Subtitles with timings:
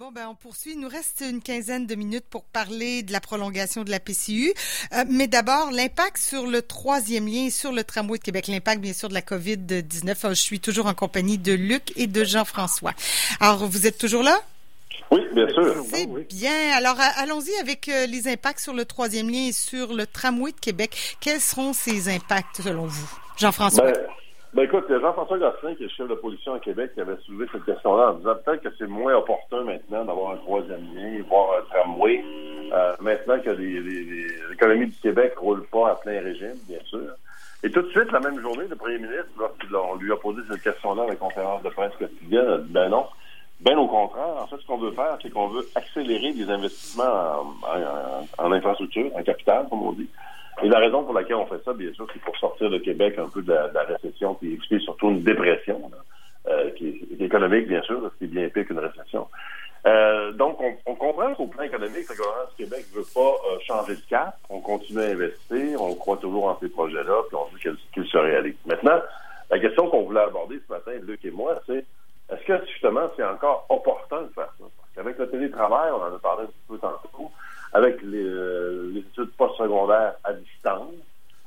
[0.00, 0.72] Bon, ben, on poursuit.
[0.72, 4.54] Il nous reste une quinzaine de minutes pour parler de la prolongation de la PCU.
[4.94, 8.94] Euh, mais d'abord, l'impact sur le troisième lien, sur le tramway de Québec, l'impact, bien
[8.94, 10.30] sûr, de la COVID-19.
[10.30, 12.94] Je suis toujours en compagnie de Luc et de Jean-François.
[13.40, 14.40] Alors, vous êtes toujours là?
[15.10, 15.84] Oui, bien sûr.
[15.92, 16.70] C'est bien.
[16.74, 20.60] Alors, allons-y avec euh, les impacts sur le troisième lien et sur le tramway de
[20.60, 21.18] Québec.
[21.20, 23.20] Quels seront ces impacts, selon vous?
[23.36, 23.92] Jean-François?
[23.92, 23.98] Ben,
[24.52, 27.64] ben écoute, Jean-François Gosselin, qui est chef de polition à Québec, qui avait soulevé cette
[27.64, 31.62] question-là en disant peut-être que c'est moins opportun maintenant d'avoir un troisième lien, voire un
[31.72, 32.24] tramway,
[32.72, 37.12] euh, maintenant que l'économie du Québec roule pas à plein régime, bien sûr.
[37.62, 40.62] Et tout de suite, la même journée, le premier ministre, lorsqu'on lui a posé cette
[40.62, 43.06] question-là à la conférence de presse quotidienne, a dit ben non.
[43.60, 47.54] Ben au contraire, en fait, ce qu'on veut faire, c'est qu'on veut accélérer des investissements
[48.38, 50.08] en infrastructure, en capital, comme on dit.
[50.70, 53.28] La raison pour laquelle on fait ça, bien sûr, c'est pour sortir le Québec un
[53.28, 55.90] peu de la, récession, puis expliquer surtout une dépression,
[56.46, 59.26] euh, qui, est, économique, bien sûr, qui est bien pire qu'une récession.
[59.88, 63.58] Euh, donc, on, comprend qu'au plan économique, le gouvernement du Québec ne veut pas euh,
[63.66, 64.36] changer de cap.
[64.48, 68.18] On continue à investir, on croit toujours en ces projets-là, puis on dit qu'ils se
[68.18, 68.54] réalisent.
[68.64, 69.00] Maintenant,
[69.50, 71.84] la question qu'on voulait aborder ce matin, Luc et moi, c'est
[72.32, 74.64] est-ce que justement c'est encore opportun de faire ça?
[74.76, 77.09] Parce qu'avec le télétravail, on en a parlé un petit peu tantôt,
[77.80, 80.92] avec les, euh, les études postsecondaires à distance,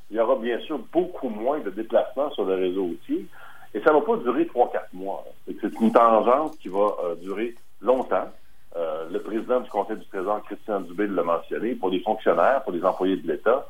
[0.10, 3.26] il y aura bien sûr beaucoup moins de déplacements sur le réseau routier.
[3.74, 5.24] Et ça ne va pas durer 3-4 mois.
[5.46, 8.30] C'est une tangente qui va euh, durer longtemps.
[8.76, 11.76] Euh, le président du Conseil du Trésor, Christian Dubé, l'a mentionné.
[11.76, 13.68] Pour les fonctionnaires, pour les employés de l'État,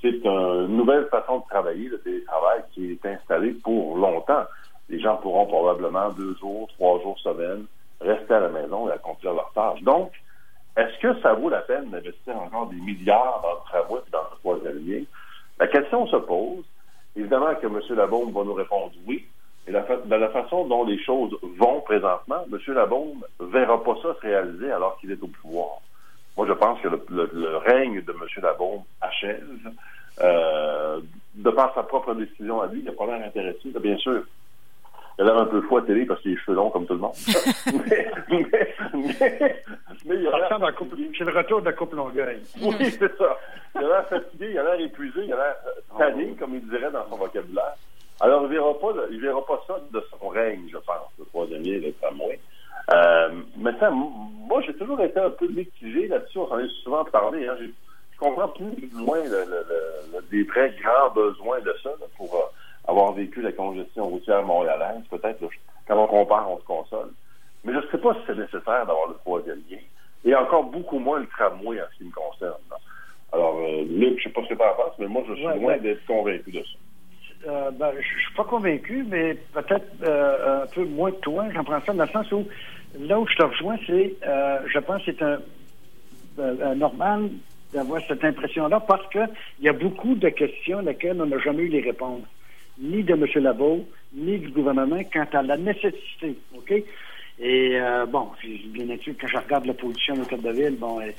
[0.00, 4.44] c'est une nouvelle façon de travailler, le télétravail, qui est installé pour longtemps.
[4.88, 7.66] Les gens pourront probablement deux jours, trois jours semaine
[8.00, 9.82] rester à la maison et accomplir leurs tâches.
[9.82, 10.12] Donc,
[10.96, 14.22] est-ce que ça vaut la peine d'investir encore des milliards dans le travail et dans
[14.22, 15.04] le troisième lien?
[15.58, 16.64] La question se pose.
[17.14, 17.80] Évidemment que M.
[17.96, 19.26] Labaume va nous répondre oui.
[19.66, 22.74] Et la de la façon dont les choses vont présentement, M.
[22.74, 25.80] Labaume ne verra pas ça se réaliser alors qu'il est au pouvoir.
[26.36, 28.42] Moi, je pense que le, règne de M.
[28.42, 29.44] Labaume achève.
[30.20, 31.00] Euh,
[31.34, 33.70] de par sa propre décision à lui, il n'a pas l'air intéressé.
[33.80, 34.22] Bien sûr,
[35.18, 36.86] il a l'air un peu fou à télé parce qu'il a les cheveux longs comme
[36.86, 37.14] tout le monde.
[37.88, 39.62] mais, mais, mais,
[40.14, 40.74] il a l'air...
[41.16, 42.42] C'est le retour de la coupe Longueuil.
[42.62, 43.36] oui, c'est ça.
[43.74, 45.56] Il a l'air fatigué, il a l'air épuisé, il a l'air
[45.98, 47.74] tanné, comme il dirait dans son vocabulaire.
[48.20, 51.24] Alors, il ne verra, pas, il verra pas ça de son règne, je pense, le
[51.26, 52.40] troisième lien, le tramway.
[52.94, 56.38] Euh, maintenant, moi, j'ai toujours été un peu mitigé là-dessus.
[56.38, 57.46] On s'en est souvent parlé.
[57.46, 57.56] Hein.
[57.60, 59.66] Je comprends plus ou moins le, le,
[60.14, 62.34] le, des très grands besoins de ça pour...
[62.34, 62.46] Euh,
[62.86, 65.02] avoir vécu la congestion routière montréalaise.
[65.10, 65.40] Peut-être,
[65.86, 67.10] quand on compare, on se console.
[67.64, 69.78] Mais je ne sais pas si c'est nécessaire d'avoir le troisième lien.
[70.24, 72.54] Et encore beaucoup moins le tramway en ce qui me concerne.
[73.32, 75.34] Alors, euh, Luc, je ne sais pas ce que tu en penses, mais moi, je
[75.34, 77.48] suis loin d'être convaincu de ça.
[77.48, 81.44] Euh, ben, je ne suis pas convaincu, mais peut-être euh, un peu moins que toi.
[81.52, 82.46] J'en prends ça dans le sens où,
[82.98, 84.14] là où je te rejoins, c'est,
[84.66, 87.30] je pense que c'est un, normal
[87.72, 89.28] d'avoir cette impression-là parce qu'il
[89.60, 92.22] y a beaucoup de questions auxquelles on n'a jamais eu les réponses
[92.78, 93.26] ni de M.
[93.42, 96.36] Laveau, ni du gouvernement quant à la nécessité.
[96.56, 96.72] OK?
[97.38, 101.00] Et euh, bon, bien sûr, quand je regarde la position de Code de Ville, bon,
[101.00, 101.10] euh,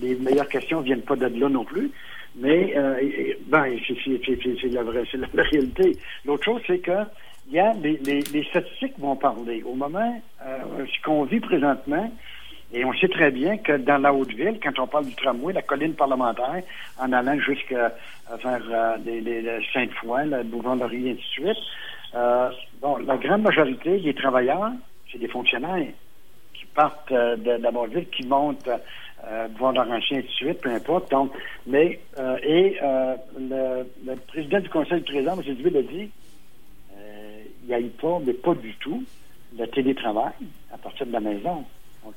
[0.00, 1.90] les meilleures questions viennent pas de là non plus.
[2.36, 3.00] Mais euh,
[3.46, 5.96] ben, c'est la, vraie, la, la réalité.
[6.24, 7.04] L'autre chose, c'est que
[7.48, 9.62] il y a les, les, les, statistiques vont parler.
[9.64, 12.10] Au moment, euh, ce qu'on vit présentement,
[12.72, 15.62] et on sait très bien que dans la Haute-Ville, quand on parle du tramway, la
[15.62, 16.62] colline parlementaire,
[16.98, 17.94] en allant jusqu'à
[18.42, 21.64] vers euh, Sainte-Foy, le Boulevard-Laurier, et ainsi de suite,
[22.14, 22.50] euh,
[22.80, 24.72] bon, la grande majorité des travailleurs,
[25.14, 25.92] c'est des fonctionnaires
[26.52, 30.70] qui partent euh, de, la Haute-Ville, qui montent euh, Boulevard-Laurentien, et ainsi de suite, peu
[30.70, 31.10] importe.
[31.10, 31.32] Donc,
[31.66, 32.76] mais, euh, et
[33.38, 35.54] le, le, président du Conseil du Trésor, M.
[35.54, 36.10] Dubé, a dit,
[37.62, 39.04] il n'y a eu pas, mais pas du tout,
[39.56, 40.32] le télétravail
[40.72, 41.64] à partir de la maison.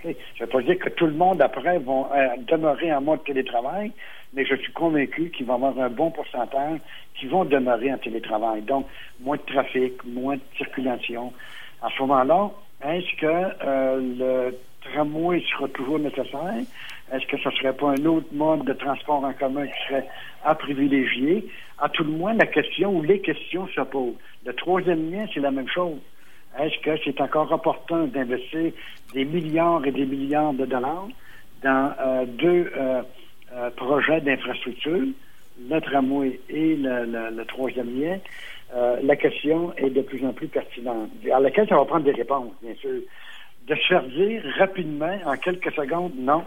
[0.03, 3.23] Je ne veux pas dire que tout le monde, après, va euh, demeurer en mode
[3.23, 3.91] télétravail,
[4.33, 6.79] mais je suis convaincu qu'il va y avoir un bon pourcentage
[7.15, 8.61] qui vont demeurer en télétravail.
[8.63, 8.85] Donc,
[9.21, 11.33] moins de trafic, moins de circulation.
[11.81, 12.51] À ce moment-là,
[12.83, 13.25] est-ce que
[13.65, 16.63] euh, le tramway sera toujours nécessaire?
[17.11, 20.07] Est-ce que ce ne serait pas un autre mode de transport en commun qui serait
[20.43, 21.47] à privilégier?
[21.79, 24.15] À tout le moins, la question ou les questions se posent.
[24.45, 25.97] Le troisième lien, c'est la même chose.
[26.59, 28.71] Est-ce que c'est encore opportun d'investir
[29.13, 31.07] des milliards et des milliards de dollars
[31.63, 33.01] dans euh, deux euh,
[33.53, 35.07] euh, projets d'infrastructure,
[35.69, 38.17] le tramway et le, troisième lien?
[39.01, 42.51] la question est de plus en plus pertinente, à laquelle ça va prendre des réponses,
[42.61, 43.01] bien sûr.
[43.67, 46.43] De se faire dire rapidement, en quelques secondes, non,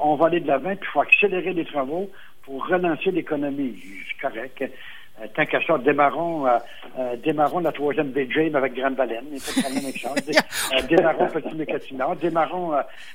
[0.00, 2.10] on va aller de l'avant, puis il faut accélérer les travaux
[2.42, 3.82] pour relancer l'économie.
[4.08, 4.62] C'est correct.
[5.20, 6.58] Euh, tant qu'à ça, démarrons, euh,
[6.98, 9.24] euh, démarrons la troisième BJ avec Grande Baleine.
[10.88, 12.08] Démarrons Petit Mécatina.
[12.20, 12.74] Démarrons,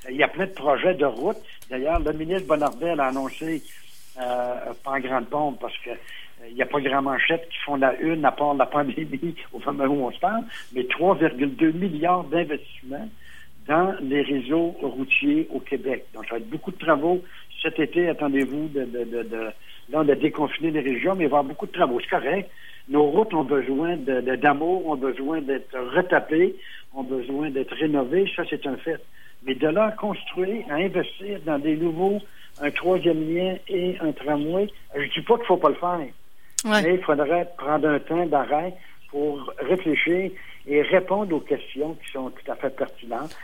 [0.09, 1.37] il y a plein de projets de route.
[1.69, 3.61] D'ailleurs, le ministre Bonardel a annoncé,
[4.15, 5.91] pas en grande pompe, parce que
[6.49, 9.59] il n'y a pas grand manchette qui font la une à part la pandémie au
[9.59, 10.43] moment où on se parle,
[10.73, 13.07] mais 3,2 milliards d'investissements
[13.67, 16.05] dans les réseaux routiers au Québec.
[16.15, 17.21] Donc, ça va être beaucoup de travaux.
[17.61, 19.51] Cet été, attendez-vous de, de, de, de
[19.91, 21.99] Là, on a déconfiné les régions, mais il va y avoir beaucoup de travaux.
[21.99, 22.49] C'est correct.
[22.87, 26.55] Nos routes ont besoin d'amour, ont besoin d'être retapées,
[26.93, 28.29] ont besoin d'être rénovées.
[28.35, 29.01] Ça, c'est un fait.
[29.45, 32.21] Mais de là construire, à investir dans des nouveaux,
[32.59, 35.75] un troisième lien et un tramway, je ne dis pas qu'il ne faut pas le
[35.75, 35.99] faire.
[36.65, 38.73] Mais il faudrait prendre un temps d'arrêt
[39.09, 40.31] pour réfléchir
[40.67, 43.35] et répondre aux questions qui sont tout à fait pertinentes.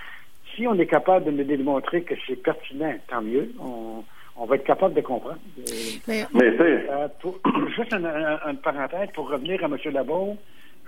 [0.56, 3.52] Si on est capable de me démontrer que c'est pertinent, tant mieux.
[3.60, 4.04] On,
[4.38, 5.40] on va être capable de comprendre.
[6.08, 7.08] Mais, euh,
[7.76, 9.78] juste une, parenthèse pour revenir à M.
[9.92, 10.38] Labo,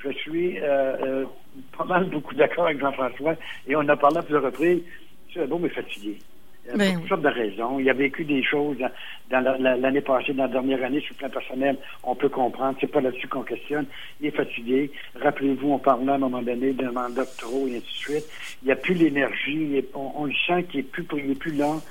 [0.03, 1.25] je suis euh, euh,
[1.77, 3.35] pas mal beaucoup d'accord avec Jean-François
[3.67, 4.81] et on a parlé à plusieurs reprises.
[5.35, 5.41] M.
[5.41, 6.19] Labo est fatigué.
[6.71, 7.79] Toutes sortes de raisons.
[7.79, 8.77] Il a vécu des choses
[9.29, 11.77] dans, l'année passée, dans la dernière année, sur le plan personnel.
[12.03, 12.77] On peut comprendre.
[12.79, 13.85] C'est pas là-dessus qu'on questionne.
[14.21, 14.91] Il est fatigué.
[15.21, 18.25] Rappelez-vous, on parlait à un moment donné d'un mandat trop et ainsi de suite.
[18.61, 19.83] Il n'y a plus l'énergie.
[19.93, 21.81] On, on, le sent qu'il est plus, il est plus lent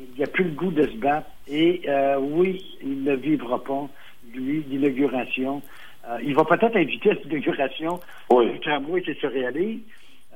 [0.00, 1.28] il n'y a plus le goût de se battre.
[1.48, 3.88] Et euh, oui, il ne vivra pas,
[4.34, 5.62] lui, l'inauguration.
[6.08, 8.00] Euh, il va peut-être inviter à l'inauguration
[8.30, 8.50] oui.
[8.52, 9.80] du tramway qui se réalise,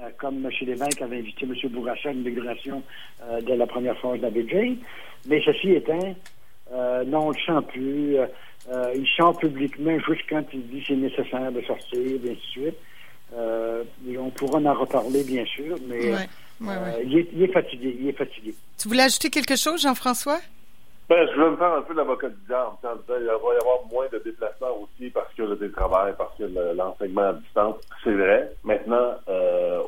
[0.00, 0.50] euh, comme M.
[0.62, 1.54] Lévesque avait invité M.
[1.70, 2.82] Bourassa à l'inauguration
[3.42, 4.78] de la première phase de la BJ.
[5.26, 6.14] Mais ceci étant,
[7.06, 8.16] non, on ne le sent plus.
[8.94, 12.74] il chante publiquement juste quand il dit c'est nécessaire de sortir, et ainsi de suite.
[14.08, 16.14] et on pourra en reparler, bien sûr, mais...
[16.62, 18.54] Euh, il, est, fatigué, il est fatigué.
[18.78, 20.40] Tu voulais ajouter quelque chose, Jean-François?
[21.06, 23.84] Ben, je veux me faire un peu l'avocat du en disant qu'il va y avoir
[23.92, 28.50] moins de déplacements aussi parce que le télétravail, parce que l'enseignement à distance, c'est vrai.
[28.64, 29.82] Maintenant, euh,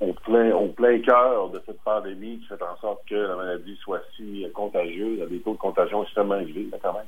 [0.00, 3.76] au, plein, au plein cœur de cette pandémie qui fait en sorte que la maladie
[3.76, 7.06] soit si contagieuse, a des taux de contagion extrêmement élevés, quand même.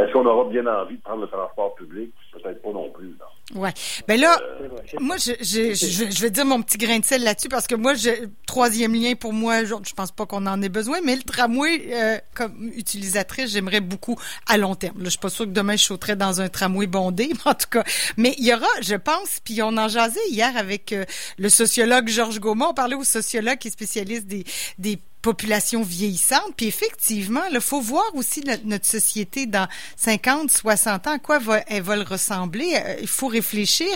[0.00, 2.12] Est-ce qu'on aura bien envie de prendre le transport public?
[2.32, 3.08] Peut-être pas non plus.
[3.08, 3.60] Non.
[3.60, 3.72] Ouais.
[4.06, 4.68] Ben là, euh,
[5.00, 7.94] moi, je, je, je, vais dire mon petit grain de sel là-dessus parce que moi,
[7.94, 8.10] je,
[8.46, 11.82] troisième lien pour moi, je, je pense pas qu'on en ait besoin, mais le tramway,
[11.92, 14.16] euh, comme utilisatrice, j'aimerais beaucoup
[14.46, 14.98] à long terme.
[14.98, 17.68] Là, je suis pas sûre que demain je sauterais dans un tramway bondé, en tout
[17.70, 17.84] cas.
[18.16, 21.04] Mais il y aura, je pense, puis on en jasait hier avec euh,
[21.38, 22.68] le sociologue Georges Gaumont.
[22.70, 24.44] On parlait au sociologue qui est spécialiste des,
[24.78, 26.54] des population vieillissante.
[26.56, 31.82] Puis effectivement, il faut voir aussi notre, société dans 50, 60 ans, à quoi elle
[31.82, 32.72] va le ressembler.
[32.74, 33.88] Euh, il faut réfléchir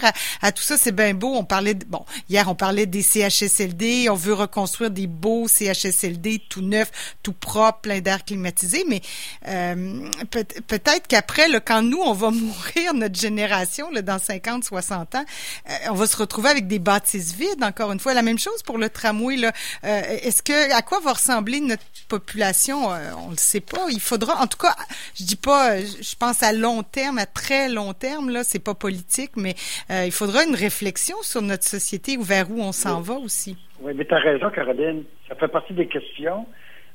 [0.43, 0.77] à, tout ça.
[0.77, 1.35] C'est bien beau.
[1.35, 4.09] On parlait, de, bon, hier, on parlait des CHSLD.
[4.11, 6.91] On veut reconstruire des beaux CHSLD tout neufs,
[7.23, 8.85] tout propres, plein d'air climatisé.
[8.89, 9.01] Mais
[9.49, 15.25] euh, peut-être qu'après, quand nous, on va mourir, notre génération, là, dans 50, 60 ans,
[15.71, 18.13] euh, on va se retrouver avec des bâtisses vides, encore une fois.
[18.15, 19.37] La même chose pour le tramway.
[19.37, 19.53] Là.
[19.83, 23.87] Est-ce que, à quoi va ressembler notre population, euh, on le sait pas.
[23.91, 24.75] Il faudra, en tout cas,
[25.19, 28.75] je dis pas, je pense à long terme, à très long terme, là, c'est pas
[28.75, 29.55] politique, mais
[29.91, 33.57] euh, il faudra une réflexion sur notre société ou vers où on s'en va aussi.
[33.81, 35.05] Oui, mais tu as raison, Caroline.
[35.29, 36.47] Ça fait partie des questions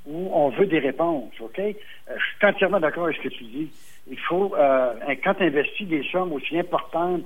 [0.06, 1.60] où on veut des réponses, OK?
[1.60, 1.74] Euh,
[2.07, 3.69] je suis entièrement d'accord avec ce que tu dis.
[4.12, 4.56] Il faut,
[5.24, 7.22] quand tu investis des sommes aussi importantes,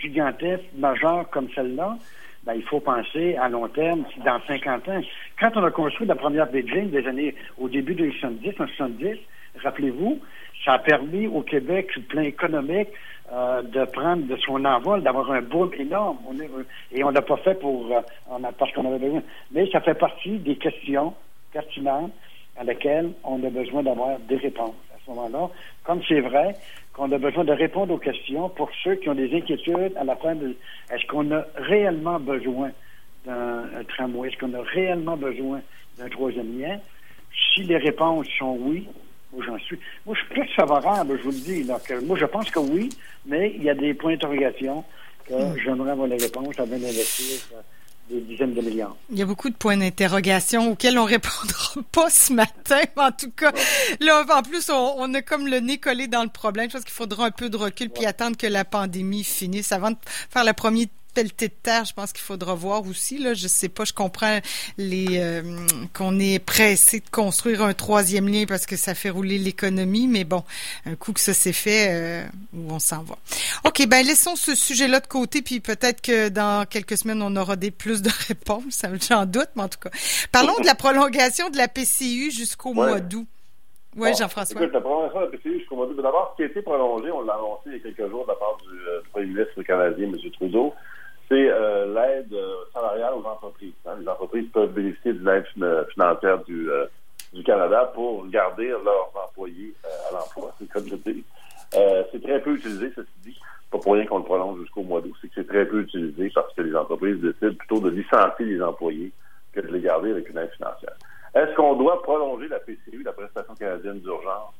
[0.00, 1.98] gigantesques, majeures comme celle-là,
[2.44, 5.00] ben, il faut penser à long terme, dans 50 ans.
[5.38, 9.18] Quand on a construit la première Beijing des années, au début des 70, en 70,
[9.62, 10.20] rappelez-vous,
[10.64, 12.88] ça a permis au Québec, sur le plan économique,
[13.32, 16.18] euh, de prendre de son envol, d'avoir un boom énorme.
[16.92, 19.22] et on l'a pas fait pour euh, parce qu'on avait besoin.
[19.52, 21.12] Mais ça fait partie des questions
[21.52, 22.12] pertinentes
[22.56, 24.74] à lesquelles on a besoin d'avoir des réponses
[25.08, 25.50] ce moment-là.
[25.84, 26.54] Comme c'est vrai
[26.92, 30.16] qu'on a besoin de répondre aux questions pour ceux qui ont des inquiétudes à la
[30.16, 30.56] fin de
[30.90, 32.70] est-ce qu'on a réellement besoin
[33.24, 34.28] d'un tramway?
[34.28, 35.60] Est-ce qu'on a réellement besoin
[35.98, 36.78] d'un troisième lien?
[37.54, 38.88] Si les réponses sont oui,
[39.32, 39.78] moi j'en suis.
[40.06, 41.64] Moi, je suis plus favorable, je vous le dis.
[41.64, 42.88] Donc, moi, je pense que oui,
[43.26, 44.84] mais il y a des points d'interrogation
[45.26, 45.56] que hmm.
[45.62, 47.40] j'aimerais avoir les réponses avant d'investir
[48.08, 48.96] des dizaines de milliards.
[49.10, 52.80] Il y a beaucoup de points d'interrogation auxquels on répondra pas ce matin.
[52.96, 53.52] En tout cas,
[54.00, 56.68] là, en plus, on, a comme le nez collé dans le problème.
[56.70, 59.90] Je pense qu'il faudra un peu de recul puis attendre que la pandémie finisse avant
[59.90, 59.96] de
[60.30, 60.88] faire le premier
[61.18, 63.18] pelleté de terre, je pense qu'il faudra voir aussi.
[63.18, 64.38] Là, je sais pas, je comprends
[64.76, 65.42] les euh,
[65.92, 70.22] qu'on est pressé de construire un troisième lien parce que ça fait rouler l'économie, mais
[70.22, 70.44] bon,
[70.86, 73.16] un coup que ça s'est fait, euh, où on s'en va.
[73.64, 77.56] Ok, ben laissons ce sujet-là de côté, puis peut-être que dans quelques semaines on aura
[77.56, 78.82] des plus de réponses.
[79.08, 79.90] J'en doute, mais en tout cas,
[80.30, 83.26] parlons de la prolongation de la PCU jusqu'au mois d'août.
[83.96, 84.60] Oui, Jean-François.
[84.60, 86.00] Écoute, la prolongation de la PCU jusqu'au mois d'août.
[86.00, 88.28] D'abord, ce qui a été prolongé, on l'a annoncé il y a quelques jours de
[88.28, 90.16] la part du, euh, Premier ministre canadien, M.
[90.32, 90.74] Trudeau,
[91.28, 93.74] c'est euh, l'aide euh, salariale aux entreprises.
[93.86, 93.96] Hein.
[94.00, 95.44] Les entreprises peuvent bénéficier de l'aide
[95.92, 96.68] financière du,
[97.32, 100.54] du Canada pour garder leurs employés à l'emploi.
[100.58, 101.24] C'est comme je dis.
[101.70, 103.38] c'est très peu utilisé, ceci dit.
[103.70, 105.14] Pas pour rien qu'on le prolonge jusqu'au mois d'août.
[105.20, 108.62] C'est que c'est très peu utilisé parce que les entreprises décident plutôt de licencier les
[108.62, 109.12] employés
[109.52, 110.94] que de les garder avec une aide financière.
[111.34, 114.54] Est-ce qu'on doit prolonger la PCU, la prestation canadienne d'urgence,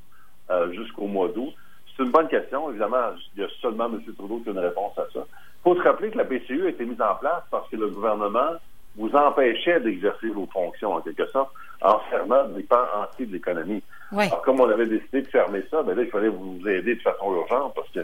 [0.51, 1.55] euh, jusqu'au mois d'août?
[1.97, 2.71] C'est une bonne question.
[2.71, 4.01] Évidemment, il y a seulement M.
[4.17, 5.27] Trudeau qui a une réponse à ça.
[5.59, 7.89] Il faut se rappeler que la PCU a été mise en place parce que le
[7.89, 8.53] gouvernement
[8.97, 13.83] vous empêchait d'exercer vos fonctions, en quelque sorte, en fermant des pans entiers de l'économie.
[14.17, 17.01] Alors, comme on avait décidé de fermer ça, ben là, il fallait vous aider de
[17.01, 18.01] façon urgente parce que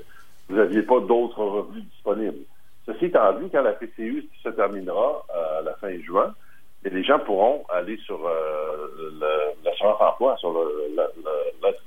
[0.48, 2.44] vous n'aviez pas d'autres revenus disponibles.
[2.86, 6.34] Ceci étant dit, quand la PCU se terminera euh, à la fin juin,
[6.84, 9.10] et les gens pourront aller sur euh,
[9.64, 10.54] l'assurance emploi, sur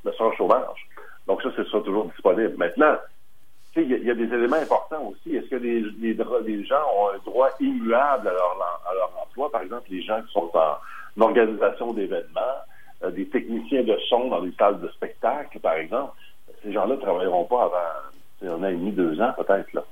[0.03, 0.87] l'assurance chômage.
[1.27, 2.55] Donc ça, c'est ça toujours disponible.
[2.57, 2.95] Maintenant,
[3.83, 5.35] il y, a des éléments importants aussi.
[5.35, 9.51] Est-ce que les, les, gens ont un droit immuable à leur, à leur emploi?
[9.51, 12.57] Par exemple, les gens qui sont en, organisation d'événements,
[13.03, 16.13] euh, des techniciens de son dans les salles de spectacle, par exemple,
[16.63, 19.73] ces gens-là ne travailleront pas avant un an et demi, deux ans peut-être.
[19.73, 19.83] là.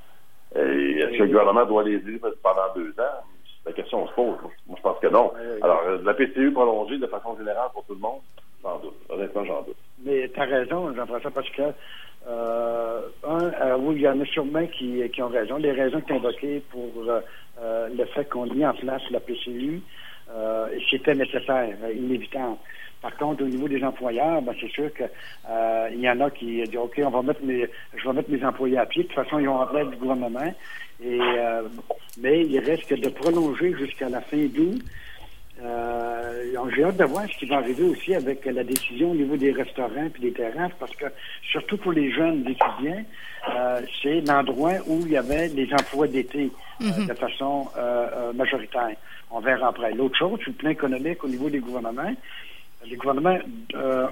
[0.56, 3.24] Est-ce que le gouvernement doit les aider pendant deux ans?
[3.66, 4.38] La question se pose.
[4.68, 5.32] Moi, je pense que non.
[5.62, 8.22] Alors, euh, la PCU prolongée de façon générale pour tout le monde,
[8.62, 8.94] j'en doute.
[9.10, 9.78] Honnêtement, j'en doute.
[10.04, 11.64] Mais tu as raison, Jean-François, parce que,
[12.28, 15.58] euh, un, euh, oui, il y en a sûrement qui, qui ont raison.
[15.58, 19.82] Les raisons que tu invoquées pour euh, le fait qu'on ait en place la PCU,
[20.90, 22.58] c'était nécessaire, inévitable.
[23.06, 25.08] Par contre, au niveau des employeurs, ben, c'est sûr qu'il
[25.48, 28.44] euh, y en a qui disent OK, on va mettre mes, je vais mettre mes
[28.44, 29.04] employés à pied.
[29.04, 30.52] De toute façon, ils ont en du gouvernement.
[31.04, 31.68] Et, euh,
[32.20, 34.82] mais il reste que de prolonger jusqu'à la fin d'août.
[35.62, 36.05] Euh,
[36.74, 39.52] j'ai hâte de voir ce qui va arriver aussi avec la décision au niveau des
[39.52, 41.06] restaurants et des terrasses, parce que
[41.52, 43.04] surtout pour les jeunes étudiants,
[43.54, 47.08] euh, c'est l'endroit où il y avait les emplois d'été euh, mm-hmm.
[47.08, 47.68] de façon
[48.34, 48.96] majoritaire.
[49.32, 49.94] On verra après.
[49.94, 52.14] L'autre chose, sur le plan économique au niveau des gouvernements,
[52.86, 53.38] les gouvernements
[53.76, 54.08] euh,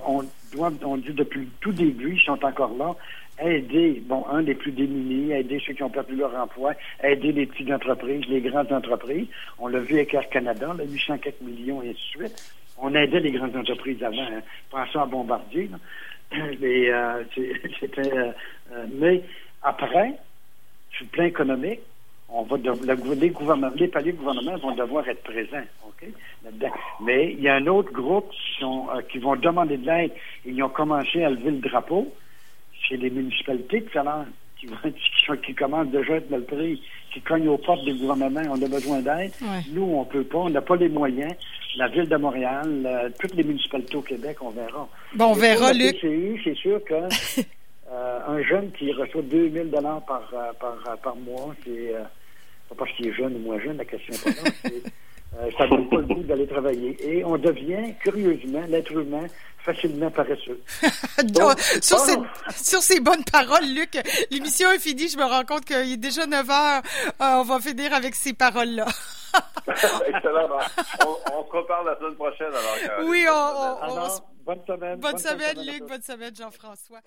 [0.59, 2.95] ont dit depuis le tout début, ils sont encore là,
[3.43, 7.45] aider, bon, un des plus démunis, aider ceux qui ont perdu leur emploi, aider les
[7.45, 9.27] petites entreprises, les grandes entreprises.
[9.59, 12.53] On l'a vu avec Air Canada, là, 804 millions et ainsi de suite.
[12.77, 14.41] On aidait les grandes entreprises avant, hein.
[14.69, 15.69] pensons à Bombardier.
[16.59, 17.23] Mais, euh,
[17.79, 18.31] c'était, euh,
[18.91, 19.21] mais
[19.61, 20.13] après,
[20.91, 21.81] sur le plan économique,
[22.33, 26.07] on va les, gouvernements, les paliers de gouvernement vont devoir être présents, OK,
[27.01, 30.11] Mais il y a un autre groupe qui, sont, euh, qui vont demander de l'aide.
[30.43, 32.11] Ils ont commencé à lever le drapeau.
[32.89, 34.25] C'est les municipalités tout à l'heure
[34.59, 34.67] qui,
[35.45, 36.81] qui, commencent déjà à être mal pris,
[37.13, 38.41] qui cognent aux portes des gouvernements.
[38.49, 39.31] On a besoin d'aide.
[39.71, 40.39] Nous, on peut pas.
[40.39, 41.33] On n'a pas les moyens.
[41.77, 44.87] La ville de Montréal, euh, toutes les municipalités au Québec, on verra.
[45.15, 45.97] Bon, on verra, Luc.
[46.01, 46.93] c'est sûr que
[47.91, 51.93] euh, un jeune qui reçoit 2000 dollars par, par, par mois, c'est
[52.73, 54.79] pas parce qu'il est jeune ou moins jeune, la question est pas là.
[55.39, 56.95] Euh, ça donne pas le goût d'aller travailler.
[57.01, 59.25] Et on devient, curieusement, l'être humain,
[59.57, 60.61] facilement paresseux.
[61.81, 62.15] sur, ces,
[62.55, 63.97] sur, ces, bonnes paroles, Luc,
[64.29, 65.07] l'émission est finie.
[65.07, 66.81] Je me rends compte qu'il est déjà 9 heures.
[67.19, 68.85] Euh, on va finir avec ces paroles-là.
[70.07, 70.49] Excellent.
[71.05, 72.47] On, on, se reparle la semaine prochaine.
[72.47, 74.99] Alors, oui, on, bonne semaine.
[74.99, 75.87] Bonne, semaine, Luc.
[75.87, 76.99] Bonne semaine, Jean-François.